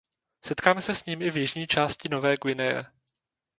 [0.45, 2.85] Setkáme se s ním i v jižní části Nové Guineje.